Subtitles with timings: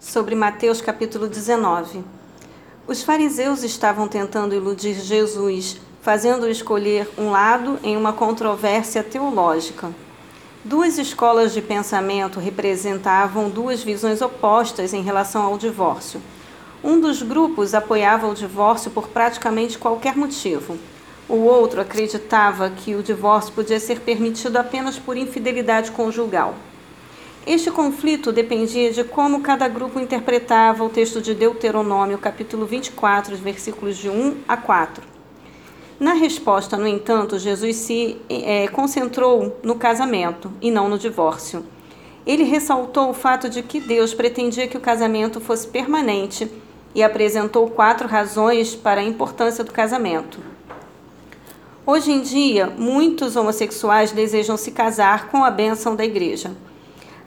[0.00, 2.02] sobre Mateus capítulo 19.
[2.88, 9.90] Os fariseus estavam tentando iludir Jesus, fazendo-o escolher um lado em uma controvérsia teológica.
[10.64, 16.20] Duas escolas de pensamento representavam duas visões opostas em relação ao divórcio.
[16.82, 20.78] Um dos grupos apoiava o divórcio por praticamente qualquer motivo.
[21.28, 26.54] O outro acreditava que o divórcio podia ser permitido apenas por infidelidade conjugal.
[27.46, 33.96] Este conflito dependia de como cada grupo interpretava o texto de Deuteronômio, capítulo 24, versículos
[33.96, 35.02] de 1 a 4.
[35.98, 41.64] Na resposta, no entanto, Jesus se é, concentrou no casamento e não no divórcio.
[42.26, 46.50] Ele ressaltou o fato de que Deus pretendia que o casamento fosse permanente
[46.94, 50.38] e apresentou quatro razões para a importância do casamento.
[51.86, 56.50] Hoje em dia, muitos homossexuais desejam se casar com a bênção da igreja.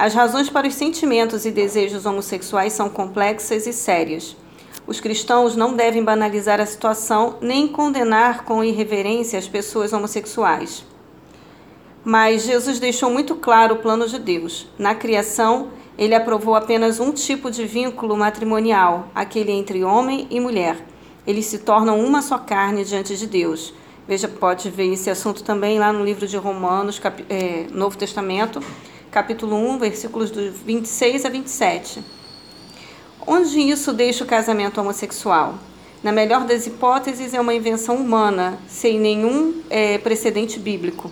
[0.00, 4.34] As razões para os sentimentos e desejos homossexuais são complexas e sérias.
[4.86, 10.86] Os cristãos não devem banalizar a situação nem condenar com irreverência as pessoas homossexuais.
[12.02, 14.66] Mas Jesus deixou muito claro o plano de Deus.
[14.78, 20.78] Na criação, ele aprovou apenas um tipo de vínculo matrimonial, aquele entre homem e mulher.
[21.26, 23.74] Eles se tornam uma só carne diante de Deus.
[24.08, 28.62] Veja, pode ver esse assunto também lá no livro de Romanos, cap, é, Novo Testamento,
[29.10, 32.02] capítulo 1, versículos do 26 a 27.
[33.26, 35.54] Onde isso deixa o casamento homossexual?
[36.02, 41.10] Na melhor das hipóteses, é uma invenção humana, sem nenhum é, precedente bíblico.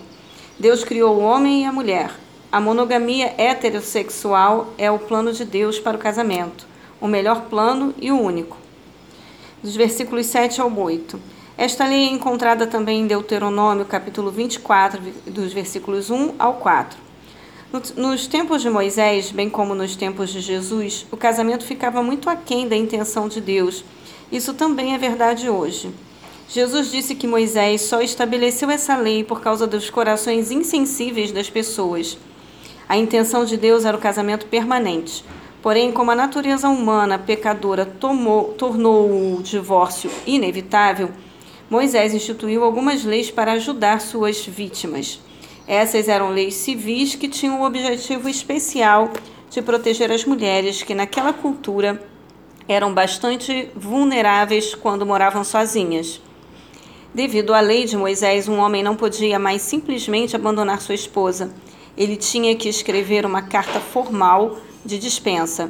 [0.57, 2.11] Deus criou o homem e a mulher.
[2.51, 6.65] A monogamia heterossexual é o plano de Deus para o casamento,
[6.99, 8.57] o melhor plano e o único.
[9.61, 11.19] Dos versículos 7 ao 8.
[11.57, 17.08] Esta lei é encontrada também em Deuteronômio, capítulo 24, dos versículos 1 ao 4.
[17.71, 22.67] Nos tempos de Moisés, bem como nos tempos de Jesus, o casamento ficava muito aquém
[22.67, 23.85] da intenção de Deus.
[24.31, 25.93] Isso também é verdade hoje.
[26.47, 32.17] Jesus disse que Moisés só estabeleceu essa lei por causa dos corações insensíveis das pessoas.
[32.87, 35.23] A intenção de Deus era o casamento permanente.
[35.61, 41.11] Porém, como a natureza humana pecadora tomou, tornou o divórcio inevitável,
[41.69, 45.19] Moisés instituiu algumas leis para ajudar suas vítimas.
[45.69, 49.11] Essas eram leis civis que tinham o objetivo especial
[49.51, 52.01] de proteger as mulheres que, naquela cultura,
[52.67, 56.19] eram bastante vulneráveis quando moravam sozinhas.
[57.13, 61.53] Devido à lei de Moisés, um homem não podia mais simplesmente abandonar sua esposa.
[61.95, 65.69] Ele tinha que escrever uma carta formal de dispensa.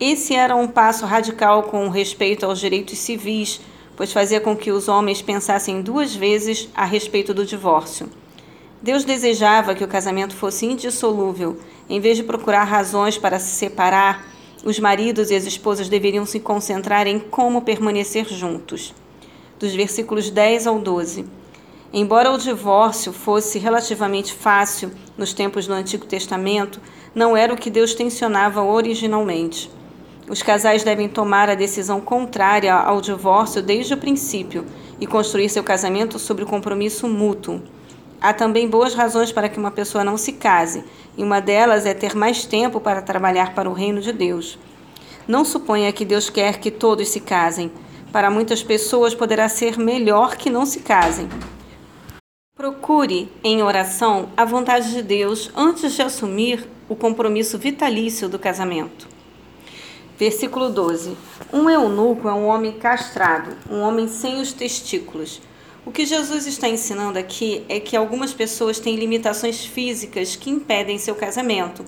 [0.00, 3.60] Esse era um passo radical com respeito aos direitos civis,
[3.96, 8.10] pois fazia com que os homens pensassem duas vezes a respeito do divórcio.
[8.80, 11.58] Deus desejava que o casamento fosse indissolúvel.
[11.90, 14.24] Em vez de procurar razões para se separar,
[14.64, 18.94] os maridos e as esposas deveriam se concentrar em como permanecer juntos.
[19.58, 21.24] Dos versículos 10 ao 12.
[21.92, 26.80] Embora o divórcio fosse relativamente fácil nos tempos do Antigo Testamento,
[27.14, 29.70] não era o que Deus tensionava originalmente.
[30.28, 34.64] Os casais devem tomar a decisão contrária ao divórcio desde o princípio
[35.00, 37.60] e construir seu casamento sobre o compromisso mútuo.
[38.20, 40.84] Há também boas razões para que uma pessoa não se case,
[41.16, 44.58] e uma delas é ter mais tempo para trabalhar para o reino de Deus.
[45.26, 47.70] Não suponha que Deus quer que todos se casem.
[48.10, 51.28] Para muitas pessoas poderá ser melhor que não se casem.
[52.56, 59.06] Procure, em oração, a vontade de Deus antes de assumir o compromisso vitalício do casamento.
[60.18, 61.16] Versículo 12.
[61.52, 65.40] Um eunuco é um homem castrado, um homem sem os testículos.
[65.88, 70.98] O que Jesus está ensinando aqui é que algumas pessoas têm limitações físicas que impedem
[70.98, 71.82] seu casamento,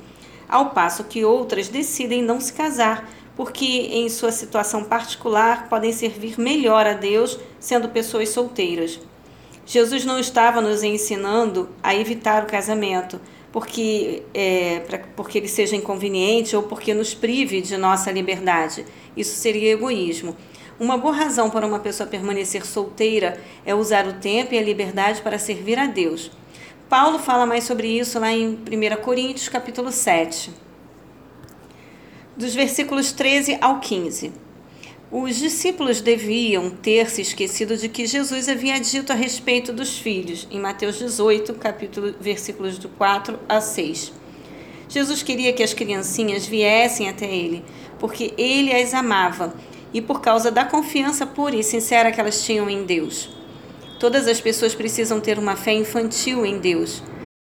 [0.48, 6.40] ao passo que outras decidem não se casar, porque em sua situação particular podem servir
[6.40, 8.98] melhor a Deus sendo pessoas solteiras.
[9.66, 13.20] Jesus não estava nos ensinando a evitar o casamento,
[13.52, 18.86] porque, é, pra, porque ele seja inconveniente ou porque nos prive de nossa liberdade.
[19.14, 20.34] Isso seria egoísmo.
[20.80, 25.20] Uma boa razão para uma pessoa permanecer solteira é usar o tempo e a liberdade
[25.20, 26.30] para servir a Deus.
[26.88, 30.50] Paulo fala mais sobre isso lá em 1 Coríntios, capítulo 7,
[32.34, 34.32] dos versículos 13 ao 15.
[35.12, 40.48] Os discípulos deviam ter se esquecido de que Jesus havia dito a respeito dos filhos,
[40.50, 44.14] em Mateus 18, capítulo, versículos do 4 a 6.
[44.88, 47.62] Jesus queria que as criancinhas viessem até ele,
[47.98, 49.54] porque ele as amava
[49.92, 53.28] e por causa da confiança pura e sincera que elas tinham em Deus.
[53.98, 57.02] Todas as pessoas precisam ter uma fé infantil em Deus.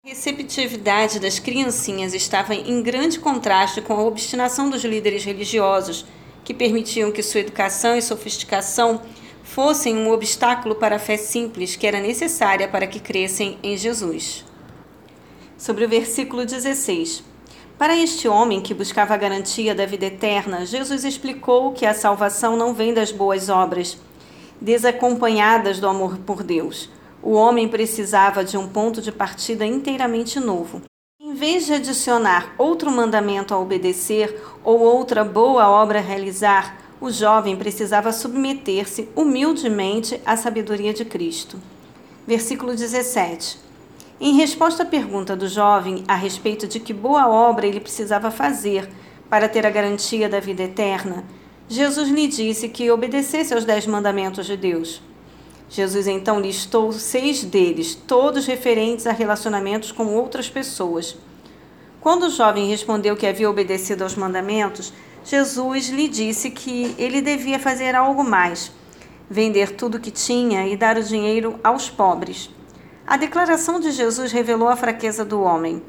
[0.06, 6.06] A receptividade das criancinhas estava em grande contraste com a obstinação dos líderes religiosos,
[6.46, 9.02] que permitiam que sua educação e sofisticação
[9.44, 14.46] fossem um obstáculo para a fé simples que era necessária para que crescem em Jesus.
[15.58, 17.24] Sobre o versículo 16.
[17.78, 22.58] Para este homem que buscava a garantia da vida eterna, Jesus explicou que a salvação
[22.58, 23.98] não vem das boas obras,
[24.60, 26.90] desacompanhadas do amor por Deus
[27.22, 30.82] o homem precisava de um ponto de partida inteiramente novo.
[31.20, 37.12] Em vez de adicionar outro mandamento a obedecer ou outra boa obra a realizar, o
[37.12, 41.60] jovem precisava submeter-se humildemente à sabedoria de Cristo.
[42.26, 43.60] Versículo 17.
[44.20, 48.90] Em resposta à pergunta do jovem a respeito de que boa obra ele precisava fazer
[49.30, 51.24] para ter a garantia da vida eterna,
[51.70, 55.04] Jesus lhe disse que obedecesse aos dez mandamentos de Deus.
[55.70, 61.16] Jesus então listou seis deles, todos referentes a relacionamentos com outras pessoas.
[62.02, 64.94] Quando o jovem respondeu que havia obedecido aos mandamentos,
[65.24, 68.72] Jesus lhe disse que ele devia fazer algo mais:
[69.30, 72.50] vender tudo o que tinha e dar o dinheiro aos pobres.
[73.08, 75.82] A declaração de Jesus revelou a fraqueza do homem.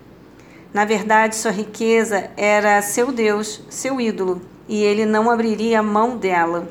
[0.72, 6.68] Na verdade, sua riqueza era seu Deus, seu ídolo, e ele não abriria mão dela.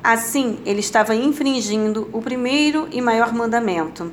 [0.00, 4.12] Assim, ele estava infringindo o primeiro e maior mandamento.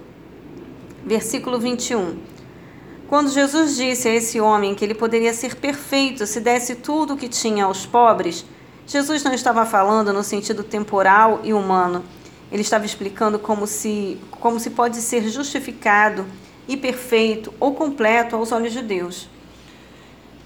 [1.05, 2.17] Versículo 21.
[3.07, 7.17] Quando Jesus disse a esse homem que ele poderia ser perfeito se desse tudo o
[7.17, 8.43] que tinha aos pobres,
[8.87, 12.03] Jesus não estava falando no sentido temporal e humano.
[12.51, 16.25] Ele estava explicando como se, como se pode ser justificado
[16.68, 19.30] e perfeito ou completo aos olhos de Deus.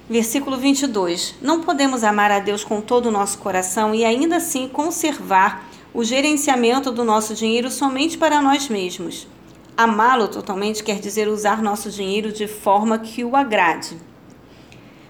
[0.08, 1.36] Versículo 22.
[1.42, 6.04] Não podemos amar a Deus com todo o nosso coração e ainda assim conservar o
[6.04, 9.28] gerenciamento do nosso dinheiro somente para nós mesmos.
[9.76, 13.98] Amá-lo totalmente quer dizer usar nosso dinheiro de forma que o agrade.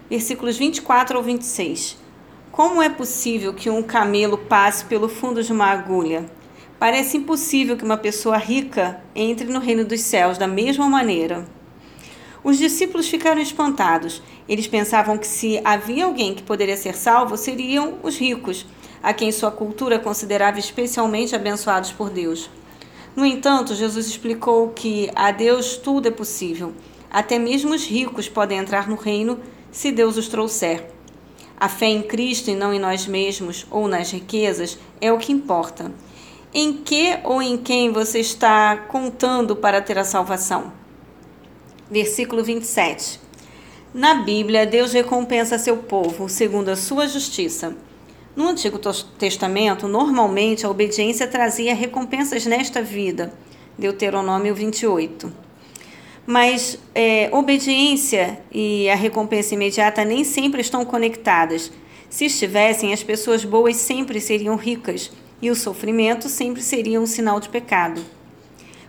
[0.08, 1.98] Versículos 24 ao 26.
[2.50, 6.24] Como é possível que um camelo passe pelo fundo de uma agulha?
[6.78, 11.46] Parece impossível que uma pessoa rica entre no reino dos céus da mesma maneira.
[12.44, 14.22] Os discípulos ficaram espantados.
[14.46, 18.66] Eles pensavam que se havia alguém que poderia ser salvo, seriam os ricos,
[19.02, 22.50] a quem sua cultura considerava especialmente abençoados por Deus.
[23.16, 26.74] No entanto, Jesus explicou que a Deus tudo é possível.
[27.10, 29.40] Até mesmo os ricos podem entrar no reino
[29.72, 30.90] se Deus os trouxer.
[31.58, 35.32] A fé em Cristo e não em nós mesmos ou nas riquezas é o que
[35.32, 35.90] importa.
[36.54, 40.72] Em que ou em quem você está contando para ter a salvação?
[41.90, 43.20] versículo 27.
[43.94, 47.76] Na Bíblia, Deus recompensa seu povo segundo a sua justiça.
[48.34, 48.78] No Antigo
[49.18, 53.32] Testamento, normalmente a obediência trazia recompensas nesta vida.
[53.78, 55.32] Deuteronômio 28.
[56.26, 61.72] Mas é, obediência e a recompensa imediata nem sempre estão conectadas.
[62.10, 65.10] Se estivessem, as pessoas boas sempre seriam ricas
[65.40, 68.02] e o sofrimento sempre seria um sinal de pecado.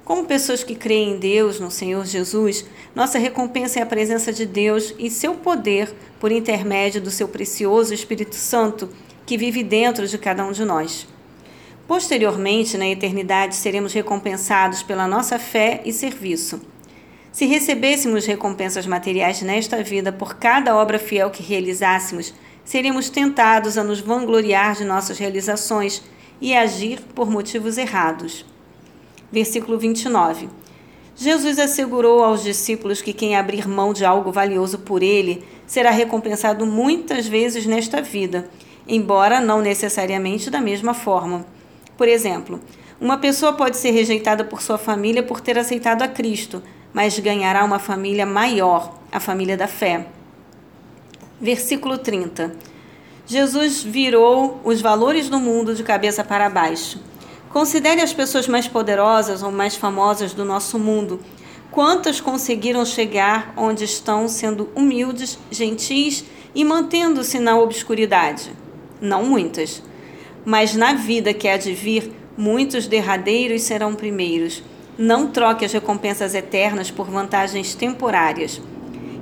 [0.08, 2.66] Como pessoas que creem em Deus, no Senhor Jesus,
[2.96, 7.94] nossa recompensa é a presença de Deus e seu poder por intermédio do seu precioso
[7.94, 8.90] Espírito Santo
[9.26, 11.06] que vive dentro de cada um de nós.
[11.86, 16.62] Posteriormente, na eternidade, seremos recompensados pela nossa fé e serviço.
[17.32, 22.34] Se recebêssemos recompensas materiais nesta vida por cada obra fiel que realizássemos,
[22.64, 26.02] seríamos tentados a nos vangloriar de nossas realizações
[26.40, 28.46] e agir por motivos errados
[29.32, 30.50] versículo 29.
[31.16, 36.66] Jesus assegurou aos discípulos que quem abrir mão de algo valioso por ele será recompensado
[36.66, 38.50] muitas vezes nesta vida,
[38.88, 41.46] embora não necessariamente da mesma forma.
[41.98, 42.62] Por exemplo,
[43.02, 46.62] uma pessoa pode ser rejeitada por sua família por ter aceitado a Cristo,
[46.94, 50.08] mas ganhará uma família maior, a família da fé.
[51.42, 52.56] Versículo 30.
[53.28, 56.98] Jesus virou os valores do mundo de cabeça para baixo.
[57.50, 61.20] Considere as pessoas mais poderosas ou mais famosas do nosso mundo.
[61.70, 66.24] Quantas conseguiram chegar onde estão sendo humildes, gentis
[66.56, 68.50] e mantendo-se na obscuridade?
[69.02, 69.84] Não muitas.
[70.46, 74.64] Mas na vida que há de vir, muitos derradeiros serão primeiros.
[74.98, 78.62] Não troque as recompensas eternas por vantagens temporárias.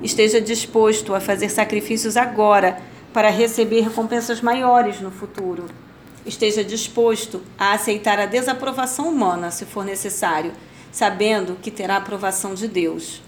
[0.03, 2.77] Esteja disposto a fazer sacrifícios agora
[3.15, 5.67] para receber recompensas maiores no futuro
[6.25, 10.51] esteja disposto a aceitar a desaprovação humana, se for necessário,
[10.91, 13.21] sabendo que terá a aprovação de Deus.